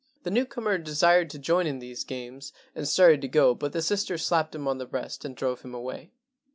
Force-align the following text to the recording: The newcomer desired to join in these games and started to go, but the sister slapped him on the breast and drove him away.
The 0.23 0.31
newcomer 0.31 0.79
desired 0.79 1.29
to 1.29 1.37
join 1.37 1.67
in 1.67 1.77
these 1.77 2.03
games 2.03 2.51
and 2.73 2.87
started 2.87 3.21
to 3.21 3.27
go, 3.27 3.53
but 3.53 3.71
the 3.71 3.83
sister 3.83 4.17
slapped 4.17 4.55
him 4.55 4.67
on 4.67 4.79
the 4.79 4.87
breast 4.87 5.23
and 5.23 5.35
drove 5.35 5.61
him 5.61 5.75
away. 5.75 6.09